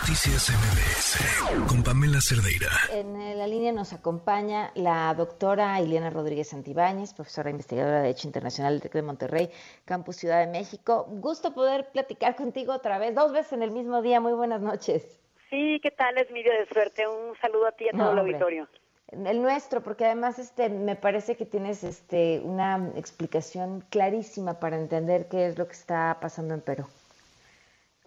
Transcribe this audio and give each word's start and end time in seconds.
Noticias 0.00 0.50
MBS 0.50 1.66
con 1.68 1.82
Pamela 1.82 2.20
Cerdeira. 2.20 2.68
En 2.92 3.16
eh, 3.18 3.34
la 3.34 3.46
línea 3.46 3.72
nos 3.72 3.94
acompaña 3.94 4.70
la 4.74 5.14
doctora 5.14 5.80
Ileana 5.80 6.10
Rodríguez 6.10 6.48
Santibáñez, 6.50 7.14
profesora 7.14 7.48
investigadora 7.48 7.96
de 7.96 8.02
Derecho 8.02 8.28
Internacional 8.28 8.74
del 8.74 8.82
TEC 8.82 8.92
de 8.92 9.02
Monterrey, 9.02 9.50
Campus 9.86 10.16
Ciudad 10.16 10.40
de 10.40 10.52
México. 10.52 11.06
Gusto 11.08 11.54
poder 11.54 11.88
platicar 11.92 12.36
contigo 12.36 12.74
otra 12.74 12.98
vez, 12.98 13.14
dos 13.14 13.32
veces 13.32 13.54
en 13.54 13.62
el 13.62 13.70
mismo 13.70 14.02
día. 14.02 14.20
Muy 14.20 14.34
buenas 14.34 14.60
noches. 14.60 15.18
Sí, 15.48 15.80
¿qué 15.82 15.90
tal? 15.90 16.18
Es 16.18 16.30
mi 16.30 16.42
día 16.42 16.52
de 16.52 16.66
suerte. 16.66 17.08
Un 17.08 17.34
saludo 17.40 17.66
a 17.66 17.72
ti 17.72 17.84
y 17.84 17.88
a 17.88 17.92
todo 17.92 18.12
el 18.12 18.18
auditorio. 18.18 18.68
El 19.08 19.40
nuestro, 19.40 19.82
porque 19.82 20.04
además 20.04 20.38
este 20.38 20.68
me 20.68 20.96
parece 20.96 21.36
que 21.36 21.46
tienes 21.46 21.84
este 21.84 22.42
una 22.44 22.92
explicación 22.96 23.82
clarísima 23.88 24.60
para 24.60 24.76
entender 24.76 25.26
qué 25.28 25.46
es 25.46 25.56
lo 25.56 25.66
que 25.66 25.72
está 25.74 26.18
pasando 26.20 26.52
en 26.52 26.60
Perú. 26.60 26.86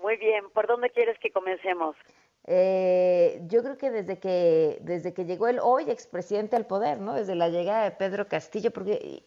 Muy 0.10 0.18
bien, 0.18 0.50
¿por 0.50 0.66
dónde 0.66 0.90
quieres 0.90 1.20
que 1.20 1.30
comencemos? 1.30 1.96
Eh, 2.48 3.42
yo 3.46 3.62
creo 3.62 3.78
que 3.78 3.92
desde 3.92 4.20
que 4.20 4.80
desde 4.82 5.14
que 5.14 5.26
llegó 5.26 5.48
el 5.48 5.60
hoy 5.60 5.92
expresidente 5.92 6.56
al 6.56 6.66
poder, 6.66 7.00
¿no? 7.00 7.14
Desde 7.14 7.36
la 7.36 7.50
llegada 7.50 7.84
de 7.84 7.92
Pedro 7.92 8.28
Castillo, 8.28 8.72
porque 8.72 9.22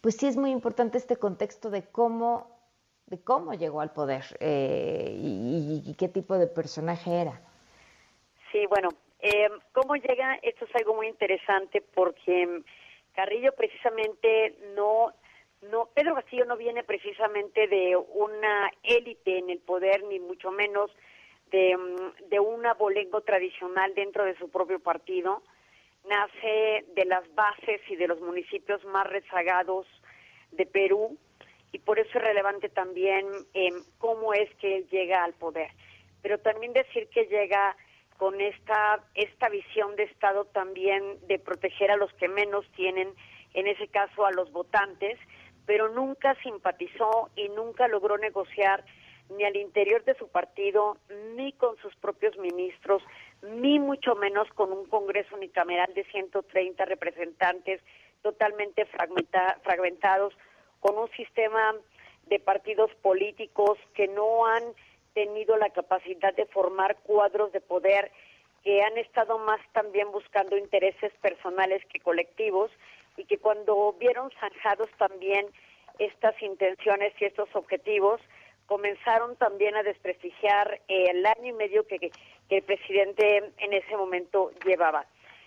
pues 0.00 0.16
sí 0.16 0.28
es 0.28 0.38
muy 0.38 0.50
importante 0.50 0.96
este 0.96 1.16
contexto 1.16 1.68
de 1.68 1.82
cómo 1.82 2.50
de 3.08 3.22
cómo 3.22 3.52
llegó 3.52 3.82
al 3.82 3.92
poder 3.92 4.24
eh, 4.40 5.10
y, 5.14 5.94
qué 5.98 6.08
tipo 6.08 6.38
de 6.38 6.46
personaje 6.46 7.20
era. 7.20 7.38
Sí, 8.52 8.64
bueno, 8.70 8.88
eh, 9.20 9.50
cómo 9.72 9.96
llega 9.96 10.36
esto 10.36 10.64
es 10.64 10.74
algo 10.76 10.94
muy 10.94 11.08
interesante 11.08 11.82
porque 11.94 12.62
Carrillo 13.12 13.52
precisamente 13.54 14.56
no 14.74 15.12
no, 15.70 15.88
Pedro 15.94 16.14
Castillo 16.14 16.44
no 16.44 16.56
viene 16.56 16.82
precisamente 16.82 17.68
de 17.68 17.96
una 17.96 18.70
élite 18.82 19.38
en 19.38 19.50
el 19.50 19.58
poder, 19.58 20.04
ni 20.04 20.18
mucho 20.18 20.50
menos 20.50 20.90
de, 21.50 21.76
mm, 21.76 22.28
de 22.28 22.40
un 22.40 22.66
abolengo 22.66 23.20
tradicional 23.20 23.94
dentro 23.94 24.24
de 24.24 24.36
su 24.38 24.50
propio 24.50 24.80
partido. 24.80 25.42
Nace 26.08 26.84
de 26.94 27.04
las 27.04 27.32
bases 27.34 27.80
y 27.88 27.96
de 27.96 28.08
los 28.08 28.20
municipios 28.20 28.84
más 28.86 29.06
rezagados 29.06 29.86
de 30.50 30.66
Perú 30.66 31.16
y 31.72 31.78
por 31.78 31.98
eso 31.98 32.10
es 32.18 32.24
relevante 32.24 32.68
también 32.68 33.26
em, 33.54 33.82
cómo 33.98 34.34
es 34.34 34.52
que 34.56 34.76
él 34.76 34.88
llega 34.90 35.24
al 35.24 35.32
poder. 35.32 35.70
Pero 36.22 36.38
también 36.38 36.72
decir 36.72 37.08
que 37.08 37.24
llega 37.26 37.76
con 38.18 38.40
esta, 38.40 39.02
esta 39.14 39.48
visión 39.48 39.96
de 39.96 40.04
Estado 40.04 40.44
también 40.44 41.26
de 41.26 41.38
proteger 41.38 41.90
a 41.90 41.96
los 41.96 42.12
que 42.14 42.28
menos 42.28 42.66
tienen, 42.76 43.14
en 43.54 43.66
ese 43.66 43.88
caso 43.88 44.26
a 44.26 44.32
los 44.32 44.52
votantes, 44.52 45.18
pero 45.66 45.88
nunca 45.88 46.34
simpatizó 46.42 47.30
y 47.36 47.48
nunca 47.50 47.88
logró 47.88 48.18
negociar 48.18 48.84
ni 49.30 49.44
al 49.44 49.56
interior 49.56 50.04
de 50.04 50.14
su 50.14 50.28
partido, 50.28 50.98
ni 51.36 51.52
con 51.52 51.76
sus 51.78 51.94
propios 51.96 52.36
ministros, 52.38 53.02
ni 53.42 53.78
mucho 53.78 54.14
menos 54.14 54.48
con 54.54 54.72
un 54.72 54.86
Congreso 54.86 55.36
unicameral 55.36 55.92
de 55.94 56.04
130 56.04 56.84
representantes 56.84 57.80
totalmente 58.22 58.86
fragmentados, 59.62 60.34
con 60.80 60.98
un 60.98 61.08
sistema 61.12 61.74
de 62.26 62.38
partidos 62.40 62.90
políticos 63.02 63.78
que 63.94 64.08
no 64.08 64.46
han 64.46 64.62
tenido 65.14 65.56
la 65.56 65.70
capacidad 65.70 66.34
de 66.34 66.46
formar 66.46 66.96
cuadros 67.02 67.52
de 67.52 67.60
poder, 67.60 68.10
que 68.64 68.82
han 68.82 68.96
estado 68.96 69.38
más 69.38 69.60
también 69.72 70.10
buscando 70.12 70.56
intereses 70.56 71.12
personales 71.20 71.84
que 71.86 72.00
colectivos 72.00 72.70
y 73.16 73.24
que 73.24 73.38
cuando 73.38 73.94
vieron 73.98 74.30
zanjados 74.40 74.90
también 74.98 75.46
estas 75.98 76.40
intenciones 76.42 77.12
y 77.20 77.26
estos 77.26 77.48
objetivos, 77.54 78.20
comenzaron 78.66 79.36
también 79.36 79.76
a 79.76 79.82
desprestigiar 79.82 80.80
el 80.88 81.26
año 81.26 81.46
y 81.48 81.52
medio 81.52 81.86
que, 81.86 82.10
el 82.48 82.62
presidente 82.62 83.52
en 83.58 83.72
ese 83.72 83.96
momento 83.96 84.50
llevaba. 84.66 85.06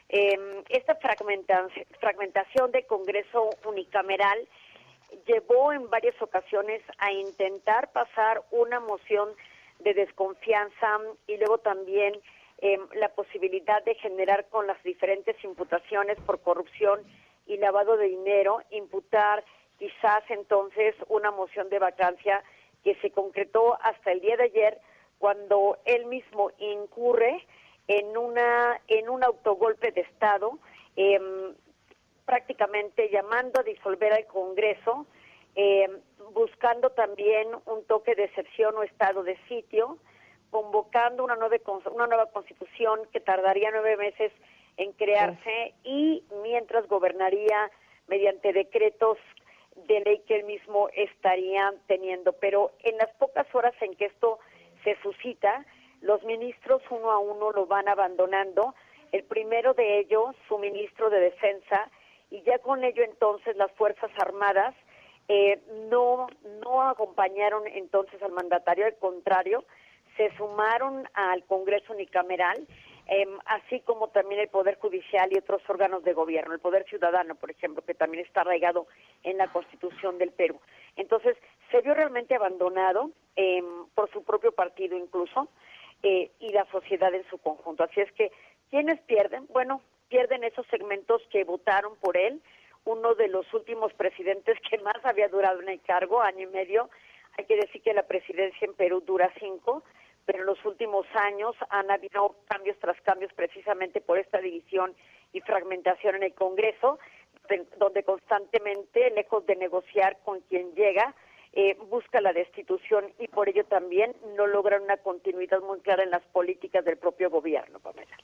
Em, 0.09 0.63
esta 0.69 0.95
fragmentación 0.95 2.71
del 2.71 2.86
Congreso 2.88 3.52
unicameral 3.63 4.47
llevó 5.27 5.71
en 5.71 5.87
varias 5.89 6.20
ocasiones 6.20 6.82
a 6.97 7.11
intentar 7.11 7.92
pasar 7.92 8.42
una 8.49 8.80
moción 8.80 9.30
de 9.80 9.93
desconfianza 9.93 10.99
y 11.27 11.37
luego 11.37 11.59
también 11.59 12.20
em, 12.59 12.82
la 12.93 13.09
posibilidad 13.09 13.83
de 13.83 13.95
generar 13.95 14.45
con 14.49 14.65
las 14.65 14.82
diferentes 14.83 15.36
imputaciones 15.43 16.17
por 16.21 16.39
corrupción 16.42 17.02
y 17.45 17.58
lavado 17.58 17.98
de 17.98 18.08
dinero, 18.08 18.61
imputar 18.72 19.44
quizás 19.78 20.23
entonces 20.30 20.95
una 21.08 21.32
moción 21.32 21.70
de 21.70 21.80
vacancia 21.80 22.44
que 22.83 22.95
se 22.95 23.11
concretó 23.11 23.78
hasta 23.82 24.11
el 24.11 24.22
día 24.22 24.38
de 24.38 24.44
ayer 24.44 24.80
cuando 25.17 25.78
él 25.86 26.06
mismo 26.06 26.52
incurre 26.60 27.45
en 27.88 28.17
una 28.17 28.82
en 28.88 29.10
un 29.10 29.23
autogolpe 29.23 29.92
de 29.92 30.02
estado 30.02 30.60
em, 30.95 31.54
prácticamente 32.26 33.10
llamando 33.10 33.60
a 33.60 33.64
disolver 33.64 34.14
al 34.14 34.26
Congreso 34.26 35.06
em, 35.56 36.00
buscando 36.33 36.92
también 36.92 37.48
un 37.66 37.86
toque 37.86 38.16
de 38.16 38.26
excepción 38.26 38.76
o 38.77 38.83
estado 38.83 39.23
de 39.23 39.38
sitio 39.48 39.98
convocando 40.50 41.23
una 41.23 41.36
nueva 41.36 41.58
una 41.92 42.08
nueva 42.08 42.27
constitución 42.32 43.02
que 43.12 43.20
tardaría 43.20 43.72
nueve 43.72 43.98
meses 43.98 44.32
en 44.77 44.91
crearse 44.93 45.73
y 45.83 46.23
mientras 46.43 46.87
gobernaría 46.87 47.71
mediante 48.08 48.53
decretos 48.53 49.17
de 49.87 49.99
ley 50.02 50.21
que 50.27 50.37
él 50.37 50.45
mismo 50.45 50.89
estaría 50.93 51.73
teniendo. 51.87 52.33
Pero 52.33 52.71
en 52.83 52.97
las 52.97 53.09
pocas 53.15 53.47
horas 53.53 53.73
en 53.81 53.95
que 53.95 54.05
esto 54.05 54.39
se 54.83 54.95
suscita, 55.02 55.65
los 56.02 56.23
ministros 56.23 56.81
uno 56.89 57.11
a 57.11 57.19
uno 57.19 57.52
lo 57.52 57.65
van 57.65 57.87
abandonando. 57.87 58.75
El 59.11 59.23
primero 59.23 59.73
de 59.73 59.99
ellos, 59.99 60.35
su 60.47 60.58
ministro 60.58 61.09
de 61.09 61.19
Defensa, 61.19 61.89
y 62.30 62.41
ya 62.43 62.59
con 62.59 62.83
ello 62.83 63.03
entonces 63.03 63.55
las 63.55 63.71
Fuerzas 63.73 64.11
Armadas 64.17 64.75
eh, 65.27 65.59
no, 65.89 66.27
no 66.64 66.81
acompañaron 66.83 67.67
entonces 67.67 68.21
al 68.21 68.31
mandatario, 68.31 68.85
al 68.85 68.95
contrario, 68.97 69.64
se 70.17 70.35
sumaron 70.37 71.08
al 71.14 71.43
Congreso 71.45 71.93
unicameral 71.93 72.67
Em, 73.08 73.38
así 73.45 73.82
como 73.82 74.08
también 74.08 74.42
el 74.42 74.48
Poder 74.48 74.80
Judicial 74.80 75.30
y 75.32 75.38
otros 75.38 75.61
órganos 75.70 76.04
de 76.04 76.14
gobierno, 76.14 76.54
el 76.54 76.60
Poder 76.60 76.86
Ciudadano, 76.86 77.36
por 77.36 77.52
ejemplo, 77.52 77.83
que 77.83 77.93
también 77.93 78.26
está 78.26 78.42
arraigado 78.42 78.88
en 79.23 79.38
la 79.38 79.52
Constitución 79.52 80.17
del 80.17 80.32
Perú. 80.32 80.60
Entonces, 80.95 81.38
se 81.70 81.82
vio 81.82 81.94
realmente 81.94 82.33
abandonado 82.33 83.11
em, 83.36 83.65
por 83.94 84.11
su 84.11 84.23
propio 84.23 84.54
partido 84.54 84.98
incluso 84.98 85.49
eh, 86.02 86.32
y 86.39 86.49
la 86.49 86.65
sociedad 86.71 87.14
en 87.14 87.27
su 87.30 87.38
conjunto. 87.38 87.83
Así 87.83 88.02
es 88.02 88.11
que, 88.14 88.32
¿quiénes 88.71 88.99
pierden? 89.02 89.45
Bueno, 89.49 89.82
pierden 90.10 90.44
esos 90.44 90.65
segmentos 90.67 91.21
que 91.30 91.44
votaron 91.44 91.95
por 91.98 92.17
él, 92.17 92.42
uno 92.86 93.14
de 93.14 93.27
los 93.27 93.52
últimos 93.54 93.94
presidentes 93.94 94.58
que 94.67 94.80
más 94.80 94.98
había 95.04 95.27
durado 95.27 95.61
en 95.61 95.70
el 95.70 95.82
cargo, 95.82 96.21
año 96.21 96.42
y 96.42 96.52
medio. 96.52 96.89
Hay 97.38 97.45
que 97.45 97.55
decir 97.55 97.82
que 97.82 97.94
la 97.94 98.04
presidencia 98.04 98.65
en 98.65 98.73
Perú 98.73 99.02
dura 99.02 99.32
cinco 99.39 99.83
pero 100.25 100.39
en 100.39 100.45
los 100.45 100.63
últimos 100.65 101.05
años 101.13 101.55
han 101.69 101.89
habido 101.91 102.36
cambios 102.47 102.77
tras 102.80 102.99
cambios 103.02 103.31
precisamente 103.33 104.02
por 104.02 104.17
esta 104.17 104.39
división 104.39 104.93
y 105.33 105.41
fragmentación 105.41 106.15
en 106.15 106.23
el 106.23 106.33
Congreso, 106.33 106.99
donde 107.77 108.03
constantemente, 108.03 109.11
lejos 109.11 109.45
de 109.45 109.55
negociar 109.55 110.17
con 110.23 110.41
quien 110.41 110.73
llega, 110.73 111.14
eh, 111.53 111.77
busca 111.89 112.19
la 112.19 112.33
destitución 112.33 113.14
y 113.19 113.27
por 113.27 113.47
ello 113.47 113.65
también 113.65 114.15
no 114.35 114.47
logran 114.47 114.83
una 114.83 114.97
continuidad 114.97 115.61
muy 115.61 115.80
clara 115.80 116.03
en 116.03 116.11
las 116.11 116.23
políticas 116.23 116.83
del 116.83 116.97
propio 116.97 117.30
gobierno, 117.30 117.80
Pamela. 117.80 118.17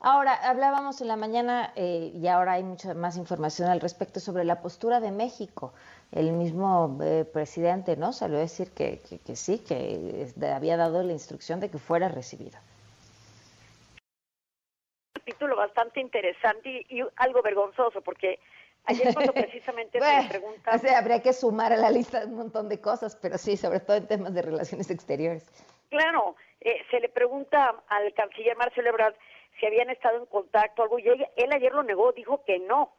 Ahora, 0.00 0.34
hablábamos 0.34 1.00
en 1.00 1.08
la 1.08 1.16
mañana 1.16 1.72
eh, 1.74 2.12
y 2.14 2.26
ahora 2.28 2.52
hay 2.52 2.62
mucha 2.62 2.94
más 2.94 3.16
información 3.16 3.68
al 3.68 3.80
respecto 3.80 4.20
sobre 4.20 4.44
la 4.44 4.60
postura 4.60 5.00
de 5.00 5.10
México 5.10 5.72
el 6.12 6.32
mismo 6.32 6.98
eh, 7.02 7.24
presidente 7.24 7.96
no 7.96 8.12
salió 8.12 8.36
a 8.36 8.40
decir 8.40 8.72
que, 8.72 9.00
que, 9.24 9.36
sí, 9.36 9.58
que 9.58 10.26
había 10.54 10.76
dado 10.76 11.02
la 11.02 11.12
instrucción 11.12 11.60
de 11.60 11.70
que 11.70 11.78
fuera 11.78 12.08
recibido. 12.08 12.58
Un 15.16 15.22
título 15.24 15.56
bastante 15.56 16.00
interesante 16.00 16.86
y, 16.88 17.02
algo 17.16 17.42
vergonzoso, 17.42 18.00
porque 18.02 18.38
ayer 18.84 19.12
cuando 19.12 19.32
precisamente 19.34 20.00
se 20.00 20.22
le 20.22 20.28
pregunta... 20.28 20.70
habría 20.96 21.20
que 21.20 21.32
sumar 21.32 21.72
a 21.72 21.76
la 21.76 21.90
lista 21.90 22.24
un 22.24 22.36
montón 22.36 22.68
de 22.68 22.80
cosas, 22.80 23.16
pero 23.16 23.36
sí, 23.36 23.56
sobre 23.56 23.80
todo 23.80 23.96
en 23.96 24.06
temas 24.06 24.32
de 24.32 24.42
relaciones 24.42 24.90
exteriores. 24.90 25.50
Claro, 25.90 26.36
eh, 26.60 26.82
se 26.90 27.00
le 27.00 27.08
pregunta 27.08 27.82
al 27.88 28.12
canciller 28.14 28.56
Marcelo 28.56 28.90
Ebrard 28.90 29.14
si 29.58 29.66
habían 29.66 29.90
estado 29.90 30.18
en 30.18 30.26
contacto, 30.26 30.82
algo, 30.82 30.98
y 30.98 31.08
él 31.08 31.52
ayer 31.52 31.72
lo 31.72 31.82
negó, 31.82 32.12
dijo 32.12 32.44
que 32.44 32.58
no. 32.58 32.92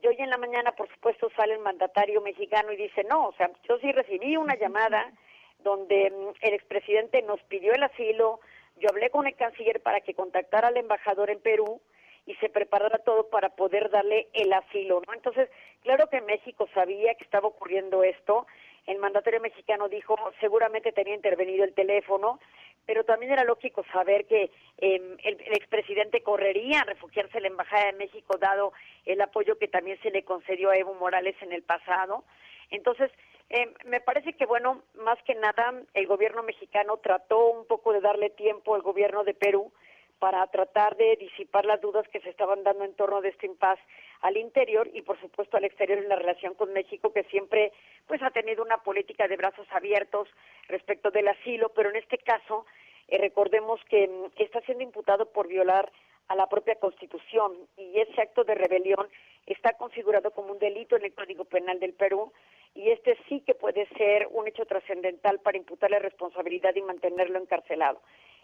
Y 0.00 0.06
hoy 0.06 0.16
en 0.18 0.30
la 0.30 0.38
mañana, 0.38 0.72
por 0.72 0.88
supuesto, 0.88 1.28
sale 1.36 1.54
el 1.54 1.60
mandatario 1.60 2.20
mexicano 2.20 2.72
y 2.72 2.76
dice, 2.76 3.04
no, 3.04 3.28
o 3.28 3.32
sea, 3.32 3.50
yo 3.68 3.78
sí 3.78 3.90
recibí 3.90 4.36
una 4.36 4.56
llamada 4.56 5.12
donde 5.58 6.10
mm, 6.10 6.44
el 6.46 6.54
expresidente 6.54 7.22
nos 7.22 7.42
pidió 7.44 7.72
el 7.72 7.82
asilo, 7.82 8.40
yo 8.76 8.88
hablé 8.90 9.10
con 9.10 9.26
el 9.26 9.34
canciller 9.34 9.82
para 9.82 10.00
que 10.00 10.14
contactara 10.14 10.68
al 10.68 10.76
embajador 10.76 11.30
en 11.30 11.40
Perú 11.40 11.80
y 12.26 12.34
se 12.36 12.48
preparara 12.48 12.98
todo 12.98 13.28
para 13.28 13.50
poder 13.50 13.90
darle 13.90 14.28
el 14.34 14.52
asilo, 14.52 15.02
¿no? 15.06 15.14
Entonces, 15.14 15.48
claro 15.82 16.08
que 16.08 16.20
México 16.20 16.68
sabía 16.74 17.14
que 17.14 17.24
estaba 17.24 17.48
ocurriendo 17.48 18.04
esto, 18.04 18.46
el 18.86 18.98
mandatario 18.98 19.40
mexicano 19.40 19.88
dijo, 19.88 20.16
seguramente 20.40 20.92
tenía 20.92 21.14
intervenido 21.14 21.64
el 21.64 21.74
teléfono, 21.74 22.40
pero 22.88 23.04
también 23.04 23.32
era 23.32 23.44
lógico 23.44 23.84
saber 23.92 24.26
que 24.26 24.50
em, 24.78 25.18
el, 25.22 25.36
expresidente 25.52 26.22
correría 26.22 26.80
a 26.80 26.84
refugiarse 26.84 27.36
en 27.36 27.42
la 27.42 27.48
Embajada 27.50 27.84
de 27.84 27.92
México, 27.92 28.38
dado 28.38 28.72
el 29.04 29.20
apoyo 29.20 29.58
que 29.58 29.68
también 29.68 30.00
se 30.00 30.10
le 30.10 30.24
concedió 30.24 30.70
a 30.70 30.76
Evo 30.76 30.94
Morales 30.94 31.36
en 31.42 31.52
el 31.52 31.62
pasado. 31.62 32.24
Entonces, 32.70 33.10
em, 33.50 33.74
me 33.84 34.00
parece 34.00 34.32
que, 34.32 34.46
bueno, 34.46 34.82
más 34.94 35.22
que 35.24 35.34
nada, 35.34 35.74
el 35.92 36.06
gobierno 36.06 36.42
mexicano 36.42 36.96
trató 36.96 37.48
un 37.50 37.66
poco 37.66 37.92
de 37.92 38.00
darle 38.00 38.30
tiempo 38.30 38.74
al 38.74 38.80
gobierno 38.80 39.22
de 39.22 39.34
Perú 39.34 39.70
para 40.18 40.46
tratar 40.46 40.96
de 40.96 41.16
disipar 41.16 41.66
las 41.66 41.80
dudas 41.82 42.08
que 42.08 42.20
se 42.20 42.30
estaban 42.30 42.64
dando 42.64 42.84
en 42.84 42.94
torno 42.94 43.20
de 43.20 43.28
este 43.28 43.46
impas 43.46 43.78
al 44.20 44.36
interior 44.36 44.88
y 44.92 45.02
por 45.02 45.20
supuesto 45.20 45.56
al 45.56 45.64
exterior 45.64 45.98
en 45.98 46.08
la 46.08 46.16
relación 46.16 46.54
con 46.54 46.72
México 46.72 47.12
que 47.12 47.24
siempre 47.24 47.72
pues 48.06 48.22
ha 48.22 48.30
tenido 48.30 48.62
una 48.62 48.78
política 48.78 49.28
de 49.28 49.36
brazos 49.36 49.66
abiertos 49.70 50.28
respecto 50.68 51.10
del 51.10 51.28
asilo, 51.28 51.70
pero 51.70 51.90
en 51.90 51.96
este 51.96 52.18
caso 52.18 52.66
eh, 53.08 53.18
recordemos 53.18 53.80
que 53.88 54.08
mm, 54.08 54.42
está 54.42 54.60
siendo 54.62 54.84
imputado 54.84 55.26
por 55.30 55.48
violar 55.48 55.90
a 56.28 56.34
la 56.34 56.46
propia 56.46 56.76
Constitución 56.76 57.52
y 57.76 58.00
ese 58.00 58.20
acto 58.20 58.44
de 58.44 58.54
rebelión 58.54 59.08
está 59.46 59.72
configurado 59.74 60.30
como 60.30 60.52
un 60.52 60.58
delito 60.58 60.96
en 60.96 61.04
el 61.04 61.14
Código 61.14 61.44
Penal 61.44 61.80
del 61.80 61.94
Perú 61.94 62.32
y 62.74 62.90
este 62.90 63.16
sí 63.28 63.40
que 63.40 63.54
puede 63.54 63.86
ser 63.96 64.28
un 64.30 64.46
hecho 64.46 64.66
trascendental 64.66 65.40
para 65.40 65.56
imputarle 65.56 65.98
responsabilidad 65.98 66.74
y 66.74 66.82
mantenerlo 66.82 67.38
encarcelado. 67.38 68.00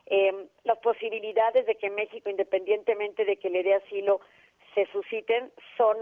Eh, 0.07 0.33
las 0.65 0.79
posibilidades 0.79 1.67
de 1.67 1.77
que 1.77 1.91
México, 1.91 2.29
independientemente 2.29 3.25
de 3.25 3.37
que 3.37 3.51
le 3.51 3.63
dé 3.63 3.75
asilo, 3.75 4.21
se 4.75 4.87
susciten 4.87 5.53
son 5.77 5.97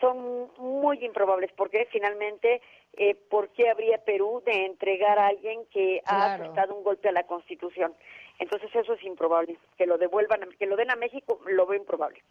son 0.00 0.50
muy 0.58 1.04
improbables 1.04 1.50
porque 1.56 1.88
finalmente 1.90 2.62
eh, 2.94 3.14
¿por 3.30 3.50
qué 3.50 3.68
habría 3.70 3.98
Perú 4.04 4.42
de 4.44 4.66
entregar 4.66 5.18
a 5.18 5.28
alguien 5.28 5.66
que 5.66 6.02
ha 6.04 6.38
dado 6.54 6.74
un 6.74 6.84
golpe 6.84 7.08
a 7.08 7.12
la 7.12 7.24
Constitución? 7.24 7.94
Entonces 8.38 8.74
eso 8.74 8.94
es 8.94 9.02
improbable. 9.04 9.58
Que 9.76 9.86
lo 9.86 9.98
devuelvan, 9.98 10.40
que 10.58 10.66
lo 10.66 10.76
den 10.76 10.90
a 10.90 10.96
México, 10.96 11.40
lo 11.46 11.66
veo 11.66 11.78
improbable. 11.78 12.22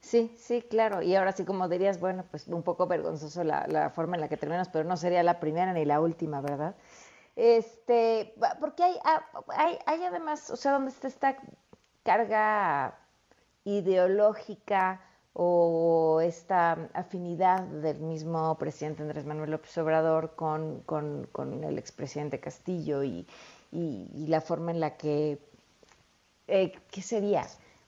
Sí, 0.00 0.32
sí, 0.36 0.62
claro. 0.62 1.02
Y 1.02 1.14
ahora 1.16 1.32
sí, 1.32 1.44
como 1.44 1.68
dirías, 1.68 1.98
bueno, 2.00 2.24
pues 2.30 2.46
un 2.48 2.62
poco 2.62 2.86
vergonzoso 2.86 3.42
la, 3.42 3.66
la 3.68 3.90
forma 3.90 4.16
en 4.16 4.20
la 4.20 4.28
que 4.28 4.36
terminas, 4.36 4.68
pero 4.68 4.84
no 4.84 4.96
sería 4.96 5.22
la 5.22 5.40
primera 5.40 5.72
ni 5.72 5.84
la 5.84 6.00
última, 6.00 6.40
¿verdad? 6.40 6.76
Este, 7.36 8.34
porque 8.60 8.84
hay, 8.84 8.94
ah, 9.04 9.26
hay, 9.48 9.78
hay 9.86 10.02
además, 10.04 10.50
o 10.50 10.56
sea, 10.56 10.72
donde 10.72 10.90
está 10.90 11.08
esta 11.08 11.36
carga 12.04 12.98
ideológica 13.64 15.00
o 15.32 16.20
esta 16.22 16.72
afinidad 16.94 17.62
del 17.62 17.98
mismo 18.00 18.56
presidente 18.56 19.02
Andrés 19.02 19.24
Manuel 19.24 19.50
López 19.50 19.76
Obrador 19.78 20.34
con, 20.36 20.82
con, 20.82 21.64
el 21.64 21.78
expresidente 21.78 22.38
Castillo 22.38 23.02
y, 23.02 23.26
y, 23.72 24.26
la 24.28 24.40
forma 24.40 24.70
en 24.70 24.80
la 24.80 24.96
que, 24.96 25.38
eh, 26.46 26.72
¿qué 26.90 27.02
sería? 27.02 27.42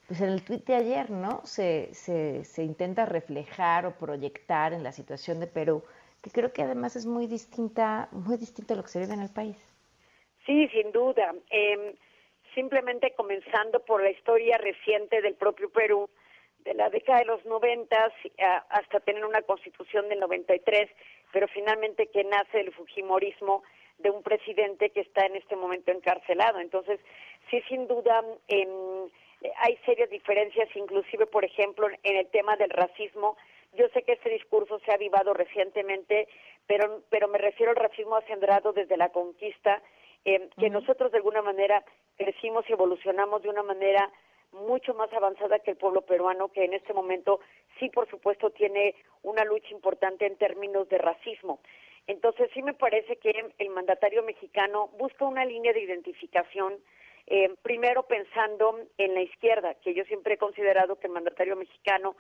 Pues 0.09 0.21
en 0.21 0.31
el 0.31 0.43
tuit 0.43 0.67
de 0.67 0.75
ayer, 0.75 1.11
¿no? 1.11 1.41
Se, 1.45 1.91
se, 1.93 2.45
se 2.45 2.65
intenta 2.65 3.07
reflejar 3.07 3.87
o 3.87 3.97
proyectar 3.97 4.73
en 4.73 4.83
la 4.83 4.93
situación 4.93 5.39
de 5.41 5.47
Perú 5.47 5.83
que 6.27 6.33
creo 6.33 6.53
que 6.53 6.63
además 6.63 6.97
es 6.97 7.07
muy 7.07 7.29
distinta, 7.29 8.09
muy 8.11 8.37
distinto 8.37 8.75
a 8.75 8.77
lo 8.77 8.83
que 8.83 8.89
se 8.89 8.99
vive 8.99 9.15
en 9.15 9.21
el 9.21 9.31
país. 9.31 9.57
Sí, 10.45 10.67
sin 10.69 10.91
duda. 10.91 11.33
Eh, 11.51 11.97
simplemente 12.57 13.13
comenzando 13.13 13.85
por 13.85 14.03
la 14.03 14.11
historia 14.11 14.57
reciente 14.57 15.21
del 15.21 15.35
propio 15.35 15.71
Perú, 15.71 16.09
de 16.65 16.75
la 16.75 16.89
década 16.91 17.21
de 17.21 17.27
los 17.27 17.45
noventas 17.45 18.13
hasta 18.71 18.99
tener 19.01 19.25
una 19.25 19.43
constitución 19.43 20.09
del 20.09 20.19
93, 20.21 20.91
pero 21.33 21.47
finalmente 21.49 22.09
que 22.09 22.25
nace 22.25 22.61
el 22.61 22.73
fujimorismo 22.73 23.63
de 23.99 24.11
un 24.11 24.23
presidente 24.23 24.91
que 24.91 25.01
está 25.01 25.27
en 25.27 25.37
este 25.37 25.55
momento 25.55 25.93
encarcelado. 25.93 26.59
Entonces, 26.59 26.99
sí, 27.51 27.63
sin 27.69 27.87
duda, 27.87 28.25
eh, 28.49 28.67
hay 29.59 29.77
serias 29.85 30.09
diferencias, 30.11 30.69
inclusive, 30.75 31.27
por 31.27 31.45
ejemplo, 31.45 31.89
en 32.03 32.17
el 32.17 32.27
tema 32.29 32.57
del 32.57 32.71
racismo, 32.71 33.37
yo 33.75 33.87
sé 33.91 34.03
que 34.03 34.13
este 34.13 34.31
discurso 34.31 34.79
se 34.81 34.91
ha 34.91 34.95
avivado 34.95 35.35
recientemente, 35.35 36.27
pero, 36.67 37.03
pero 37.11 37.29
me 37.29 37.37
refiero 37.37 37.73
al 37.73 37.77
racismo 37.77 38.17
acendrado 38.17 38.73
desde 38.73 38.97
la 38.97 39.11
conquista, 39.11 39.83
eh, 40.27 40.51
que 40.59 40.71
nosotros 40.71 41.13
de 41.13 41.19
alguna 41.19 41.41
manera 41.41 41.85
crecimos 42.17 42.69
y 42.69 42.73
evolucionamos 42.73 43.43
de 43.43 43.49
una 43.49 43.63
manera 43.63 44.11
mucho 44.51 44.93
más 44.93 45.13
avanzada 45.13 45.61
que 45.61 45.71
el 45.71 45.77
pueblo 45.77 46.03
peruano, 46.03 46.49
que 46.49 46.65
en 46.65 46.75
este 46.75 46.93
momento 46.93 47.39
sí, 47.79 47.89
por 47.91 48.11
supuesto, 48.11 48.51
tiene 48.51 48.97
una 49.23 49.45
lucha 49.45 49.69
importante 49.71 50.27
en 50.27 50.37
términos 50.37 50.89
de 50.89 50.99
racismo. 50.99 51.61
Entonces, 52.09 52.51
sí 52.55 52.63
me 52.63 52.75
parece 52.75 53.17
que 53.19 53.33
el 53.59 53.71
mandatario 53.71 54.25
mexicano 54.25 54.89
busca 54.99 55.25
una 55.25 55.45
línea 55.45 55.73
de 55.73 55.83
identificación, 55.83 56.75
eh, 57.29 57.55
primero 57.63 58.03
pensando 58.05 58.81
en 58.99 59.15
la 59.15 59.21
izquierda, 59.21 59.75
que 59.75 59.95
yo 59.95 60.05
siempre 60.07 60.35
he 60.35 60.39
considerado 60.39 60.99
que 60.99 61.07
el 61.07 61.13
mandatario 61.13 61.55
mexicano 61.55 62.17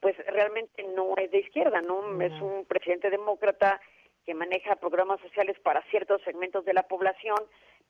pues 0.00 0.16
realmente 0.28 0.82
no 0.82 1.14
es 1.18 1.30
de 1.30 1.40
izquierda, 1.40 1.82
¿no? 1.82 2.22
Es 2.22 2.32
un 2.40 2.64
presidente 2.64 3.10
demócrata 3.10 3.82
que 4.24 4.34
maneja 4.34 4.76
programas 4.76 5.20
sociales 5.20 5.58
para 5.60 5.82
ciertos 5.90 6.22
segmentos 6.22 6.64
de 6.64 6.74
la 6.74 6.82
población, 6.82 7.38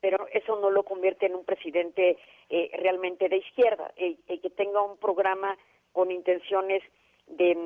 pero 0.01 0.27
eso 0.33 0.59
no 0.61 0.71
lo 0.71 0.83
convierte 0.85 1.27
en 1.27 1.35
un 1.35 1.45
presidente 1.45 2.19
eh, 2.49 2.71
realmente 2.79 3.29
de 3.29 3.37
izquierda, 3.37 3.93
el, 3.97 4.19
que 4.27 4.51
tenga 4.51 4.83
un 4.83 4.97
programa 4.97 5.57
con 5.93 6.11
intenciones 6.11 6.83
de, 7.27 7.57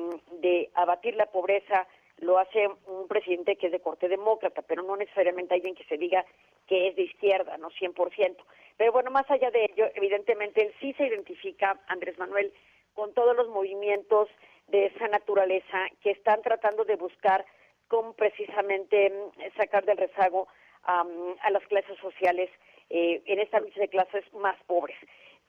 de 0.41 0.69
abatir 0.73 1.15
la 1.15 1.27
pobreza, 1.27 1.87
lo 2.17 2.37
hace 2.37 2.67
un 2.87 3.07
presidente 3.07 3.55
que 3.55 3.67
es 3.67 3.71
de 3.71 3.79
corte 3.79 4.07
demócrata, 4.07 4.61
pero 4.61 4.83
no 4.83 4.95
necesariamente 4.95 5.53
alguien 5.53 5.75
que 5.75 5.83
se 5.85 5.97
diga 5.97 6.25
que 6.67 6.87
es 6.87 6.95
de 6.95 7.03
izquierda, 7.03 7.57
no 7.57 7.69
100%. 7.69 8.35
Pero 8.77 8.91
bueno, 8.91 9.11
más 9.11 9.29
allá 9.29 9.51
de 9.51 9.65
ello, 9.65 9.89
evidentemente 9.95 10.61
él 10.61 10.73
sí 10.79 10.93
se 10.93 11.07
identifica, 11.07 11.79
Andrés 11.87 12.17
Manuel, 12.17 12.53
con 12.93 13.13
todos 13.13 13.35
los 13.35 13.47
movimientos 13.49 14.29
de 14.67 14.87
esa 14.87 15.07
naturaleza 15.07 15.87
que 16.01 16.11
están 16.11 16.41
tratando 16.41 16.85
de 16.85 16.95
buscar 16.95 17.45
cómo 17.87 18.13
precisamente 18.13 19.09
mm, 19.09 19.57
sacar 19.57 19.85
del 19.85 19.97
rezago 19.97 20.47
a 20.87 21.49
las 21.49 21.65
clases 21.65 21.97
sociales 21.97 22.47
eh, 22.91 23.21
en 23.25 23.39
esta 23.39 23.59
lucha 23.59 23.79
de 23.79 23.87
clases 23.87 24.23
más 24.35 24.55
pobres. 24.67 24.97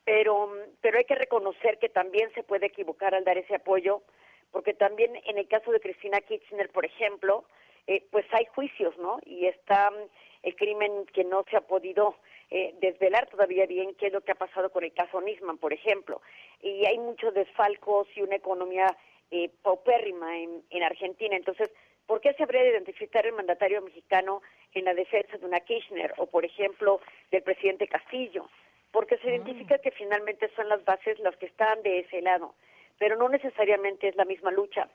Pero, 0.05 0.47
mm, 0.47 0.77
pero 0.81 0.99
hay 0.99 1.05
que 1.05 1.15
reconocer 1.15 1.79
que 1.79 1.89
también 1.89 2.33
se 2.35 2.43
puede 2.43 2.67
equivocar 2.67 3.15
al 3.15 3.25
dar 3.25 3.37
ese 3.37 3.57
apoyo, 3.57 4.03
porque 4.51 4.73
también 4.73 5.15
en 5.27 5.37
el 5.37 5.47
caso 5.49 5.73
de 5.73 5.81
Cristina 5.81 6.21
Kirchner, 6.21 6.71
por 6.71 6.87
ejemplo, 6.87 7.45
eh, 7.87 8.05
pues 8.11 8.25
hay 8.33 8.47
juicios, 8.47 8.97
¿no? 8.99 9.19
Y 9.27 9.47
está 9.47 9.91
mm, 9.91 10.09
el 10.45 10.57
crimen 10.57 11.07
que 11.13 11.25
no 11.25 11.45
se 11.51 11.57
ha 11.57 11.61
podido 11.61 12.17
eh, 12.51 12.75
desvelar 12.81 13.29
todavía 13.29 13.67
bien 13.67 13.95
qué 13.97 14.07
es 14.07 14.13
lo 14.13 14.23
que 14.23 14.33
ha 14.33 14.37
pasado 14.37 14.71
con 14.71 14.85
el 14.85 14.95
caso 14.95 15.21
Nisman, 15.21 15.59
por 15.59 15.73
ejemplo. 15.73 16.23
Y 16.63 16.87
hay 16.87 16.99
muchos 16.99 17.35
desfalcos 17.35 18.09
y 18.17 18.23
una 18.23 18.37
economía 18.37 18.97
eh, 19.31 19.51
paupérrima 19.63 20.39
en 20.39 20.83
Argentina. 20.83 21.37
Entonces, 21.37 21.71
¿por 22.07 22.21
qué 22.21 22.33
se 22.35 22.43
habría 22.43 22.63
de 22.63 22.71
identificar 22.71 23.27
el 23.27 23.33
mandatario 23.33 23.83
mexicano 23.83 24.43
en 24.73 24.85
la 24.85 24.95
defensa 24.95 25.37
de 25.37 25.47
una 25.47 25.61
Kirchner 25.61 26.15
o, 26.17 26.27
por 26.27 26.45
ejemplo, 26.45 27.01
del 27.31 27.43
presidente 27.43 27.89
Castillo? 27.89 28.49
Porque 28.93 29.19
se 29.19 29.29
ah. 29.29 29.35
identifica 29.35 29.79
que 29.79 29.91
finalmente 29.91 30.51
son 30.57 30.69
las 30.69 30.85
bases 30.85 31.19
las 31.21 31.37
que 31.37 31.47
están 31.47 31.83
de 31.83 32.01
ese 32.01 32.23
lado, 32.23 32.55
pero 32.99 33.17
no 33.17 33.29
necesariamente 33.29 34.09
es 34.09 34.17
la 34.17 34.25
misma 34.25 34.51
lucha. 34.51 34.89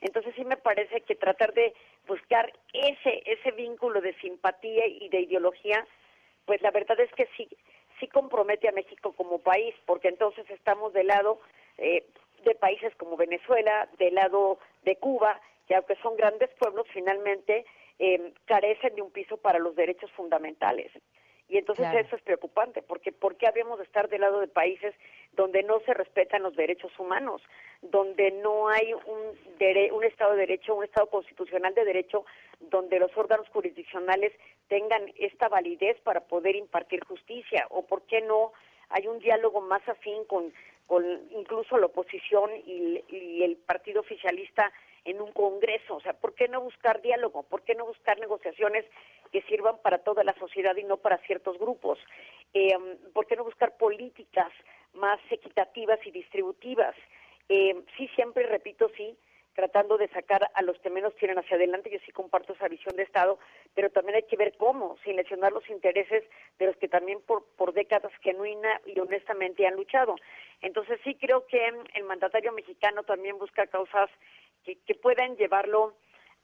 Entonces 0.00 0.34
sí 0.34 0.44
me 0.44 0.58
parece 0.58 1.00
que 1.00 1.14
tratar 1.14 1.54
de 1.54 1.72
buscar 2.06 2.52
ese 2.74 3.22
ese 3.24 3.50
vínculo 3.52 4.02
de 4.02 4.12
simpatía 4.20 4.86
y 4.86 5.08
de 5.08 5.20
ideología 5.20 5.86
pues 6.46 6.62
la 6.62 6.70
verdad 6.70 6.98
es 7.00 7.12
que 7.12 7.28
sí, 7.36 7.48
sí 8.00 8.06
compromete 8.06 8.68
a 8.68 8.72
México 8.72 9.12
como 9.12 9.40
país, 9.40 9.74
porque 9.84 10.08
entonces 10.08 10.48
estamos 10.50 10.92
del 10.94 11.08
lado 11.08 11.40
eh, 11.76 12.06
de 12.44 12.54
países 12.54 12.94
como 12.96 13.16
Venezuela, 13.16 13.88
del 13.98 14.14
lado 14.14 14.58
de 14.84 14.96
Cuba, 14.96 15.40
que 15.66 15.74
aunque 15.74 15.96
son 15.96 16.16
grandes 16.16 16.50
pueblos, 16.58 16.86
finalmente 16.92 17.66
eh, 17.98 18.32
carecen 18.44 18.94
de 18.94 19.02
un 19.02 19.10
piso 19.10 19.36
para 19.36 19.58
los 19.58 19.74
derechos 19.74 20.10
fundamentales. 20.12 20.92
Y 21.48 21.58
entonces 21.58 21.86
eso 21.94 22.16
es 22.16 22.22
preocupante, 22.22 22.82
porque 22.82 23.12
¿por 23.12 23.36
qué 23.36 23.46
habíamos 23.46 23.78
de 23.78 23.84
estar 23.84 24.08
del 24.08 24.22
lado 24.22 24.40
de 24.40 24.48
países 24.48 24.94
donde 25.32 25.62
no 25.62 25.78
se 25.80 25.94
respetan 25.94 26.42
los 26.42 26.56
derechos 26.56 26.90
humanos, 26.98 27.40
donde 27.82 28.32
no 28.32 28.68
hay 28.68 28.92
un, 28.92 29.92
un 29.92 30.04
Estado 30.04 30.32
de 30.32 30.38
Derecho, 30.38 30.74
un 30.74 30.84
Estado 30.84 31.08
constitucional 31.08 31.72
de 31.74 31.84
derecho, 31.84 32.24
donde 32.58 32.98
los 32.98 33.16
órganos 33.16 33.48
jurisdiccionales 33.50 34.32
tengan 34.66 35.12
esta 35.16 35.48
validez 35.48 36.00
para 36.00 36.22
poder 36.22 36.56
impartir 36.56 37.04
justicia? 37.04 37.64
¿O 37.70 37.82
por 37.82 38.02
qué 38.02 38.22
no 38.22 38.52
hay 38.88 39.06
un 39.06 39.20
diálogo 39.20 39.60
más 39.60 39.88
afín 39.88 40.24
con, 40.24 40.52
con 40.88 41.04
incluso 41.30 41.78
la 41.78 41.86
oposición 41.86 42.50
y, 42.66 43.04
y 43.08 43.44
el 43.44 43.56
partido 43.56 44.00
oficialista 44.00 44.72
en 45.06 45.22
un 45.22 45.32
congreso? 45.32 45.96
O 45.96 46.00
sea, 46.00 46.12
¿por 46.12 46.34
qué 46.34 46.48
no 46.48 46.60
buscar 46.60 47.00
diálogo? 47.00 47.44
¿Por 47.44 47.62
qué 47.62 47.74
no 47.74 47.86
buscar 47.86 48.18
negociaciones 48.18 48.84
que 49.32 49.40
sirvan 49.42 49.78
para 49.78 49.98
toda 49.98 50.24
la 50.24 50.34
sociedad 50.34 50.76
y 50.76 50.84
no 50.84 50.98
para 50.98 51.18
ciertos 51.18 51.58
grupos? 51.58 51.98
Eh, 52.52 52.76
¿Por 53.14 53.26
qué 53.26 53.36
no 53.36 53.44
buscar 53.44 53.76
políticas 53.76 54.52
más 54.94 55.20
equitativas 55.30 55.98
y 56.04 56.10
distributivas? 56.10 56.94
Eh, 57.48 57.82
sí, 57.96 58.08
siempre 58.16 58.46
repito, 58.46 58.90
sí, 58.96 59.16
tratando 59.54 59.96
de 59.96 60.08
sacar 60.08 60.50
a 60.52 60.62
los 60.62 60.78
que 60.80 60.90
menos 60.90 61.14
tienen 61.16 61.38
hacia 61.38 61.56
adelante. 61.56 61.90
Yo 61.90 61.98
sí 62.04 62.12
comparto 62.12 62.52
esa 62.52 62.68
visión 62.68 62.94
de 62.94 63.04
Estado, 63.04 63.38
pero 63.74 63.90
también 63.90 64.16
hay 64.16 64.24
que 64.24 64.36
ver 64.36 64.54
cómo, 64.58 64.96
sin 65.02 65.16
lesionar 65.16 65.52
los 65.52 65.68
intereses 65.70 66.24
de 66.58 66.66
los 66.66 66.76
que 66.76 66.88
también 66.88 67.20
por, 67.22 67.44
por 67.56 67.72
décadas 67.72 68.12
genuina 68.20 68.80
y 68.84 68.98
honestamente 69.00 69.66
han 69.66 69.74
luchado. 69.74 70.16
Entonces 70.60 71.00
sí 71.04 71.14
creo 71.14 71.46
que 71.46 71.66
el 71.94 72.04
mandatario 72.04 72.52
mexicano 72.52 73.02
también 73.02 73.38
busca 73.38 73.66
causas 73.66 74.10
que, 74.74 74.94
puedan 74.94 75.36
llevarlo 75.36 75.94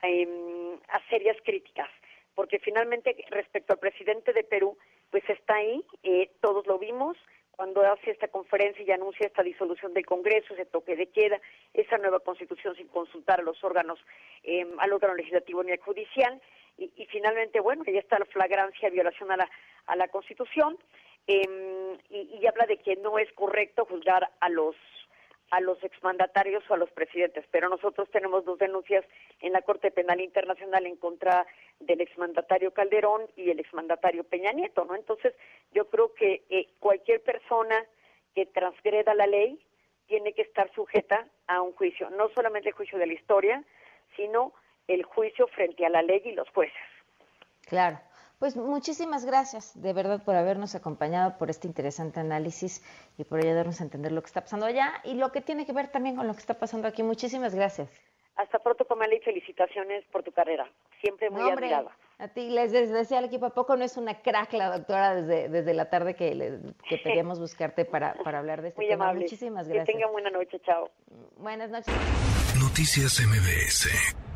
em, 0.02 0.79
a 0.88 1.00
serias 1.09 1.37
críticas, 1.45 1.88
porque 2.35 2.59
finalmente 2.59 3.17
respecto 3.31 3.73
al 3.73 3.79
presidente 3.79 4.33
de 4.33 4.45
Perú, 4.45 4.79
pues 5.11 5.29
está 5.29 5.57
ahí, 5.57 5.85
eh, 6.02 6.31
todos 6.41 6.67
lo 6.67 6.79
vimos, 6.79 7.17
cuando 7.50 7.83
hace 7.83 8.11
esta 8.11 8.29
conferencia 8.29 8.83
y 8.83 8.91
anuncia 8.91 9.26
esta 9.26 9.43
disolución 9.43 9.93
del 9.93 10.07
Congreso, 10.07 10.55
ese 10.55 10.64
toque 10.64 10.97
de 10.97 11.09
queda, 11.09 11.41
esa 11.75 11.99
nueva 11.99 12.21
constitución 12.21 12.75
sin 12.75 12.88
consultar 12.88 13.41
a 13.41 13.43
los 13.43 13.62
órganos, 13.62 13.99
eh, 14.43 14.67
al 14.79 14.93
órgano 14.93 15.14
legislativo 15.14 15.62
ni 15.62 15.73
al 15.73 15.79
judicial, 15.79 16.41
y, 16.79 16.91
y, 16.97 17.07
finalmente, 17.07 17.61
bueno, 17.61 17.85
ya 17.85 18.00
está 18.00 18.19
la 18.19 18.25
flagrancia 18.25 18.88
violación 18.88 19.31
a 19.31 19.37
la, 19.37 19.50
a 19.87 19.97
la 19.97 20.09
Constitución, 20.09 20.79
eh, 21.26 21.99
y, 22.09 22.38
y 22.41 22.47
habla 22.47 22.67
de 22.67 22.79
que 22.79 22.97
no 22.97 23.19
es 23.19 23.31
correcto 23.35 23.85
juzgar 23.85 24.31
a 24.41 24.49
los 24.49 24.75
a 25.52 25.61
los 25.61 25.85
exmandatarios 25.85 26.64
o 26.71 26.75
a 26.75 26.78
los 26.78 26.90
presidentes, 26.92 27.44
pero 27.50 27.68
nosotros 27.68 28.09
tenemos 28.11 28.42
dos 28.47 28.59
denuncias 28.59 29.04
en 29.40 29.52
la 29.52 29.61
Corte 29.61 29.90
Penal 29.90 30.18
Internacional 30.23 30.87
en 30.87 30.97
contra 30.97 31.47
del 31.78 32.00
exmandatario 32.00 32.73
Calderón 32.73 33.28
y 33.37 33.50
el 33.50 33.61
exmandatario 33.61 34.25
Peña 34.25 34.52
Nieto, 34.52 34.87
¿no? 34.87 34.97
Entonces, 34.97 35.35
yo 35.73 35.90
creo 35.90 36.14
que 36.14 36.42
eh, 36.49 36.68
cualquier 36.80 37.23
persona 37.23 37.85
que 38.35 38.47
transgreda 38.47 39.12
la 39.12 39.26
ley 39.26 39.62
tiene 40.06 40.32
que 40.32 40.40
estar 40.40 40.73
sujeta 40.73 41.28
a 41.47 41.61
un 41.61 41.73
juicio, 41.73 42.09
no 42.09 42.30
solamente 42.30 42.71
el 42.71 42.75
juicio 42.75 42.99
de 42.99 43.09
la 43.09 43.12
historia, 43.12 43.62
sino 44.16 44.54
el 44.88 45.02
juicio 45.02 45.49
frente 45.49 45.85
a 45.85 45.90
la 45.90 46.00
ley 46.00 46.23
y 46.25 46.32
los 46.32 46.49
jueces. 46.49 46.80
Claro. 47.68 48.00
Pues 48.42 48.56
muchísimas 48.56 49.25
gracias, 49.25 49.80
de 49.80 49.92
verdad, 49.92 50.20
por 50.25 50.34
habernos 50.34 50.75
acompañado, 50.75 51.38
por 51.38 51.49
este 51.49 51.68
interesante 51.68 52.18
análisis 52.18 52.82
y 53.16 53.22
por 53.22 53.38
ayudarnos 53.38 53.80
a 53.80 53.84
entender 53.84 54.11
lo 54.11 54.20
que 54.20 54.26
está 54.26 54.40
pasando 54.40 54.66
allá 54.66 54.94
y 55.04 55.14
lo 55.14 55.30
que 55.30 55.42
tiene 55.42 55.64
que 55.64 55.72
ver 55.72 55.92
también 55.92 56.16
con 56.16 56.26
lo 56.26 56.32
que 56.32 56.40
está 56.40 56.54
pasando 56.54 56.88
aquí. 56.88 57.04
Muchísimas 57.04 57.54
gracias. 57.54 57.88
Hasta 58.34 58.58
pronto, 58.58 58.84
Pamela, 58.84 59.14
y 59.14 59.20
felicitaciones 59.20 60.04
por 60.11 60.25
tu 60.25 60.32
carrera. 60.32 60.68
Siempre 61.00 61.30
muy 61.30 61.42
no, 61.42 61.50
hombre, 61.50 61.66
admirada. 61.66 61.96
A 62.18 62.26
ti, 62.26 62.50
les 62.50 62.72
decía 62.72 63.18
al 63.18 63.26
equipo, 63.26 63.46
¿a 63.46 63.50
poco 63.50 63.76
no 63.76 63.84
es 63.84 63.96
una 63.96 64.20
crack 64.22 64.54
la 64.54 64.76
doctora 64.76 65.14
desde, 65.14 65.49
desde 65.49 65.72
la 65.72 65.88
tarde 65.88 66.16
que, 66.16 66.34
le, 66.34 66.58
que 66.88 66.99
pedíamos 67.04 67.38
buscarte 67.38 67.84
para, 67.84 68.14
para 68.25 68.40
hablar 68.40 68.61
de 68.61 68.70
este 68.70 68.80
muy 68.80 68.88
tema? 68.88 69.04
Amable. 69.04 69.20
Muchísimas 69.20 69.68
gracias. 69.68 69.87
Que 69.87 69.92
tengan 69.92 70.11
buena 70.11 70.30
noche, 70.30 70.58
chao. 70.66 70.90
Buenas 71.37 71.70
noches. 71.70 71.94
Noticias 72.58 73.20
MBS 73.25 74.31